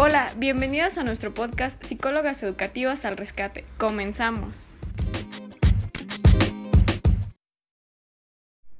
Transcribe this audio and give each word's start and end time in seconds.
Hola, 0.00 0.30
bienvenidas 0.36 0.96
a 0.96 1.02
nuestro 1.02 1.34
podcast 1.34 1.82
Psicólogas 1.82 2.40
Educativas 2.44 3.04
al 3.04 3.16
Rescate. 3.16 3.64
Comenzamos. 3.78 4.68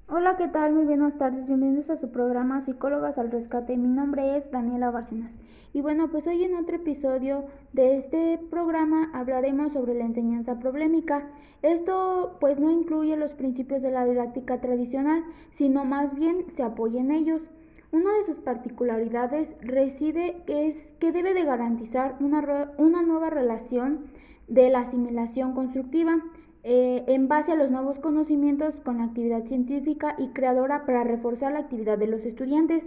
Hola, 0.07 0.37
¿qué 0.37 0.47
tal? 0.47 0.75
Muy 0.75 0.85
buenas 0.85 1.19
tardes. 1.19 1.49
Bienvenidos 1.49 1.91
a 1.91 1.99
su 1.99 2.13
programa 2.13 2.65
Psicólogas 2.65 3.19
al 3.19 3.33
Rescate. 3.33 3.77
Mi 3.77 3.89
nombre 3.89 4.37
es 4.37 4.49
Daniela 4.53 4.93
Bárcenas. 4.93 5.33
Y 5.73 5.81
bueno, 5.81 6.09
pues 6.09 6.25
hoy 6.29 6.45
en 6.45 6.55
otro 6.55 6.77
episodio 6.77 7.47
de 7.73 7.97
este 7.97 8.39
programa 8.49 9.11
hablaremos 9.13 9.73
sobre 9.73 9.95
la 9.95 10.05
enseñanza 10.05 10.61
problemática. 10.61 11.27
Esto 11.63 12.37
pues 12.39 12.61
no 12.61 12.71
incluye 12.71 13.17
los 13.17 13.35
principios 13.35 13.83
de 13.83 13.91
la 13.91 14.05
didáctica 14.05 14.61
tradicional, 14.61 15.25
sino 15.53 15.85
más 15.85 16.15
bien 16.15 16.45
se 16.55 16.63
apoya 16.63 17.01
en 17.01 17.11
ellos. 17.11 17.43
Una 17.91 18.13
de 18.19 18.27
sus 18.27 18.37
particularidades 18.37 19.55
reside 19.63 20.37
es 20.47 20.77
que 21.01 21.11
debe 21.11 21.33
de 21.33 21.45
garantizar 21.45 22.17
una, 22.21 22.73
una 22.77 23.03
nueva 23.03 23.31
relación 23.31 24.07
de 24.47 24.69
la 24.69 24.81
asimilación 24.81 25.55
constructiva 25.55 26.23
eh, 26.65 27.05
en 27.07 27.29
base 27.29 27.53
a 27.53 27.57
los 27.57 27.71
nuevos 27.71 27.99
conocimientos 27.99 28.75
con 28.85 28.99
la 28.99 29.05
actividad 29.05 29.47
científica 29.47 30.17
y 30.19 30.29
creadora 30.29 30.85
para 30.85 31.03
reforzar 31.03 31.53
la 31.53 31.61
actividad 31.61 31.97
de 31.97 32.09
los 32.09 32.27
estudiantes. 32.27 32.87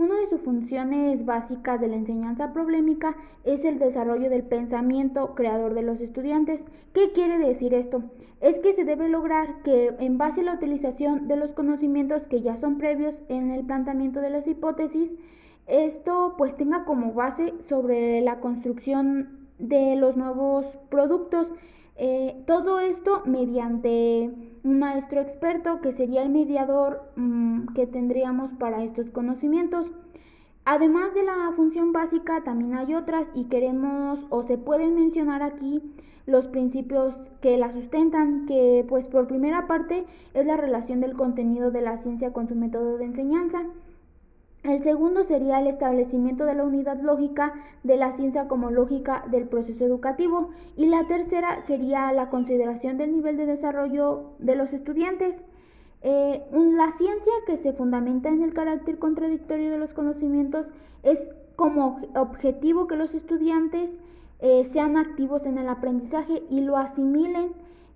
Una 0.00 0.18
de 0.18 0.28
sus 0.28 0.40
funciones 0.40 1.26
básicas 1.26 1.78
de 1.78 1.86
la 1.86 1.96
enseñanza 1.96 2.54
problemática 2.54 3.18
es 3.44 3.62
el 3.66 3.78
desarrollo 3.78 4.30
del 4.30 4.44
pensamiento 4.44 5.34
creador 5.34 5.74
de 5.74 5.82
los 5.82 6.00
estudiantes. 6.00 6.64
¿Qué 6.94 7.12
quiere 7.12 7.36
decir 7.36 7.74
esto? 7.74 8.04
Es 8.40 8.58
que 8.60 8.72
se 8.72 8.86
debe 8.86 9.10
lograr 9.10 9.62
que 9.62 9.94
en 9.98 10.16
base 10.16 10.40
a 10.40 10.44
la 10.44 10.54
utilización 10.54 11.28
de 11.28 11.36
los 11.36 11.52
conocimientos 11.52 12.22
que 12.22 12.40
ya 12.40 12.56
son 12.56 12.78
previos 12.78 13.22
en 13.28 13.50
el 13.50 13.62
planteamiento 13.66 14.22
de 14.22 14.30
las 14.30 14.46
hipótesis, 14.46 15.12
esto 15.66 16.34
pues 16.38 16.56
tenga 16.56 16.86
como 16.86 17.12
base 17.12 17.52
sobre 17.68 18.22
la 18.22 18.40
construcción 18.40 19.50
de 19.58 19.96
los 19.96 20.16
nuevos 20.16 20.64
productos. 20.88 21.52
Eh, 21.96 22.42
todo 22.46 22.80
esto 22.80 23.22
mediante 23.26 24.30
un 24.62 24.78
maestro 24.78 25.20
experto 25.20 25.80
que 25.80 25.92
sería 25.92 26.22
el 26.22 26.30
mediador 26.30 27.02
mm, 27.16 27.74
que 27.74 27.86
tendríamos 27.86 28.52
para 28.54 28.82
estos 28.82 29.10
conocimientos. 29.10 29.86
Además 30.64 31.14
de 31.14 31.24
la 31.24 31.52
función 31.56 31.92
básica, 31.92 32.42
también 32.44 32.74
hay 32.74 32.94
otras 32.94 33.30
y 33.34 33.44
queremos 33.44 34.24
o 34.28 34.42
se 34.42 34.58
pueden 34.58 34.94
mencionar 34.94 35.42
aquí 35.42 35.82
los 36.26 36.46
principios 36.46 37.14
que 37.40 37.56
la 37.58 37.72
sustentan, 37.72 38.46
que 38.46 38.84
pues 38.88 39.06
por 39.06 39.26
primera 39.26 39.66
parte 39.66 40.04
es 40.34 40.46
la 40.46 40.56
relación 40.56 41.00
del 41.00 41.14
contenido 41.14 41.70
de 41.70 41.80
la 41.80 41.96
ciencia 41.96 42.32
con 42.32 42.48
su 42.48 42.54
método 42.54 42.98
de 42.98 43.06
enseñanza. 43.06 43.62
El 44.62 44.82
segundo 44.82 45.24
sería 45.24 45.58
el 45.58 45.66
establecimiento 45.66 46.44
de 46.44 46.54
la 46.54 46.64
unidad 46.64 47.00
lógica 47.00 47.54
de 47.82 47.96
la 47.96 48.12
ciencia 48.12 48.46
como 48.46 48.70
lógica 48.70 49.24
del 49.30 49.48
proceso 49.48 49.86
educativo 49.86 50.50
y 50.76 50.86
la 50.86 51.06
tercera 51.06 51.62
sería 51.62 52.12
la 52.12 52.28
consideración 52.28 52.98
del 52.98 53.12
nivel 53.12 53.38
de 53.38 53.46
desarrollo 53.46 54.32
de 54.38 54.56
los 54.56 54.74
estudiantes. 54.74 55.42
Eh, 56.02 56.42
la 56.52 56.90
ciencia 56.90 57.32
que 57.46 57.56
se 57.56 57.72
fundamenta 57.72 58.28
en 58.28 58.42
el 58.42 58.52
carácter 58.52 58.98
contradictorio 58.98 59.70
de 59.70 59.78
los 59.78 59.94
conocimientos 59.94 60.66
es 61.02 61.30
como 61.56 62.00
objetivo 62.14 62.86
que 62.86 62.96
los 62.96 63.14
estudiantes 63.14 63.94
eh, 64.40 64.64
sean 64.64 64.98
activos 64.98 65.46
en 65.46 65.56
el 65.56 65.68
aprendizaje 65.68 66.42
y 66.50 66.60
lo 66.60 66.76
asimilen 66.76 67.52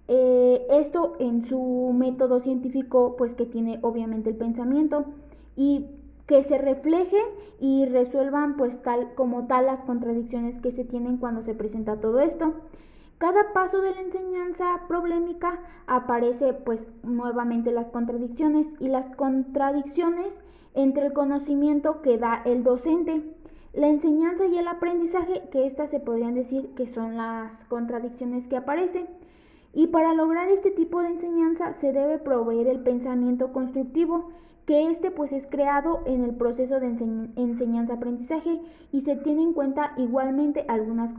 eh, 0.09 0.67
esto 0.71 1.17
en 1.19 1.47
su 1.47 1.93
método 1.95 2.41
científico 2.41 3.17
pues 3.17 3.35
que 3.35 3.47
tiene 3.47 3.79
obviamente 3.81 4.29
el 4.29 4.37
pensamiento 4.37 5.07
y 5.57 5.87
que 6.27 6.43
se 6.43 6.59
reflejen 6.59 7.25
y 7.61 7.87
resuelvan 7.87 8.57
pues 8.57 8.83
tal 8.83 9.15
como 9.15 9.47
tal 9.47 9.67
las 9.67 9.81
contradicciones 9.81 10.61
que 10.61 10.71
se 10.71 10.85
tienen 10.85 11.19
cuando 11.19 11.43
se 11.43 11.55
presenta 11.55 12.01
todo 12.01 12.21
esto. 12.21 12.55
Cada 13.19 13.53
paso 13.53 13.81
de 13.81 13.93
la 13.93 14.01
enseñanza 14.01 14.83
problemática 14.89 15.61
aparece 15.87 16.53
pues 16.53 16.89
nuevamente 17.03 17.71
las 17.73 17.89
contradicciones 17.89 18.69
y 18.81 18.89
las 18.89 19.07
contradicciones 19.07 20.43
entre 20.75 21.07
el 21.07 21.13
conocimiento 21.13 22.03
que 22.03 22.19
da 22.19 22.43
el 22.45 22.65
docente, 22.65 23.23
la 23.73 23.89
enseñanza 23.89 24.47
y 24.47 24.59
el 24.59 24.69
aprendizaje, 24.69 25.43
que 25.51 25.67
estas 25.67 25.91
se 25.91 26.01
podrían 26.01 26.35
decir 26.35 26.75
que 26.75 26.87
son 26.87 27.17
las 27.17 27.65
contradicciones 27.67 28.47
que 28.47 28.57
aparecen. 28.57 29.07
Y 29.75 29.89
para 29.89 30.15
lograr 30.15 30.49
este 30.49 30.71
tipo 30.71 31.03
de 31.03 31.09
enseñanza 31.09 31.75
se 31.75 31.93
debe 31.93 32.19
proveer 32.19 32.69
el 32.69 32.81
pensamiento 32.81 33.53
constructivo, 33.53 34.31
que 34.67 34.89
este 34.89 35.11
pues 35.11 35.33
es 35.33 35.47
creado 35.47 36.03
en 36.07 36.25
el 36.25 36.35
proceso 36.35 36.81
de 36.81 36.87
enseñanza-aprendizaje 37.37 38.61
y 38.93 39.01
se 39.01 39.17
tiene 39.17 39.43
en 39.43 39.53
cuenta 39.53 39.93
igualmente 39.99 40.65
algunas 40.69 41.13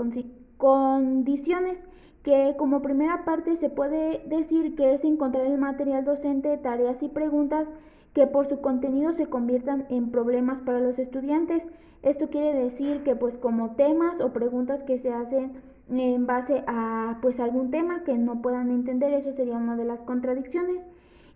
condiciones 0.58 1.84
que 2.24 2.56
como 2.58 2.82
primera 2.82 3.24
parte 3.24 3.56
se 3.56 3.70
puede 3.70 4.24
decir 4.26 4.76
que 4.76 4.96
es 4.96 5.06
encontrar 5.06 5.46
el 5.46 5.60
material 5.60 6.06
docente, 6.06 6.58
tareas 6.58 7.04
y 7.04 7.10
preguntas 7.10 7.68
que 8.14 8.26
por 8.26 8.48
su 8.48 8.62
contenido 8.62 9.14
se 9.14 9.28
conviertan 9.28 9.86
en 9.90 10.10
problemas 10.10 10.60
para 10.62 10.80
los 10.80 10.98
estudiantes. 10.98 11.68
Esto 12.02 12.30
quiere 12.30 12.54
decir 12.54 13.04
que 13.04 13.16
pues 13.16 13.38
como 13.38 13.76
temas 13.76 14.22
o 14.22 14.34
preguntas 14.34 14.84
que 14.84 14.98
se 14.98 15.12
hacen 15.12 15.52
en 15.90 16.26
base 16.26 16.64
a 16.68 17.18
pues 17.22 17.40
algún 17.40 17.72
tema 17.72 18.04
que 18.04 18.18
no 18.18 18.42
puedan 18.42 18.72
entender, 18.72 19.14
eso 19.14 19.34
sería 19.34 19.58
una 19.58 19.76
de 19.76 19.86
las 19.86 20.02
contradicciones. 20.04 20.88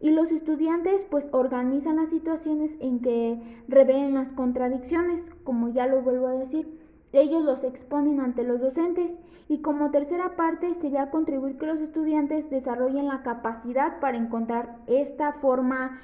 Y 0.01 0.11
los 0.11 0.31
estudiantes 0.31 1.05
pues 1.09 1.27
organizan 1.31 1.97
las 1.97 2.09
situaciones 2.09 2.77
en 2.79 2.99
que 3.01 3.41
revelen 3.67 4.13
las 4.13 4.29
contradicciones, 4.29 5.29
como 5.43 5.69
ya 5.69 5.87
lo 5.87 6.01
vuelvo 6.01 6.27
a 6.27 6.33
decir. 6.33 6.79
Ellos 7.11 7.43
los 7.43 7.63
exponen 7.63 8.19
ante 8.19 8.43
los 8.43 8.61
docentes 8.61 9.19
y 9.47 9.59
como 9.59 9.89
tercera 9.89 10.35
parte 10.35 10.73
sería 10.75 11.09
contribuir 11.09 11.57
que 11.57 11.65
los 11.65 11.81
estudiantes 11.81 12.49
desarrollen 12.49 13.07
la 13.07 13.23
capacidad 13.23 13.99
para 13.99 14.17
encontrar 14.17 14.77
esta 14.85 15.33
forma 15.33 15.99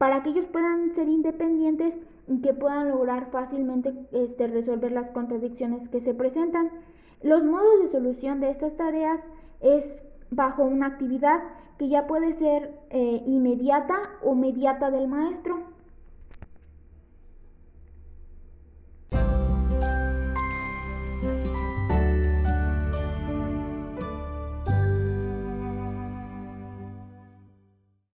para 0.00 0.22
que 0.22 0.30
ellos 0.30 0.46
puedan 0.46 0.94
ser 0.94 1.10
independientes 1.10 1.98
y 2.26 2.40
que 2.40 2.54
puedan 2.54 2.88
lograr 2.88 3.30
fácilmente 3.30 3.92
este, 4.12 4.46
resolver 4.46 4.92
las 4.92 5.10
contradicciones 5.10 5.90
que 5.90 6.00
se 6.00 6.14
presentan. 6.14 6.70
Los 7.20 7.44
modos 7.44 7.82
de 7.82 7.88
solución 7.88 8.40
de 8.40 8.48
estas 8.48 8.78
tareas 8.78 9.20
es 9.60 10.02
bajo 10.30 10.62
una 10.62 10.86
actividad 10.86 11.42
que 11.76 11.90
ya 11.90 12.06
puede 12.06 12.32
ser 12.32 12.74
eh, 12.88 13.22
inmediata 13.26 14.00
o 14.22 14.34
mediata 14.34 14.90
del 14.90 15.06
maestro. 15.06 15.59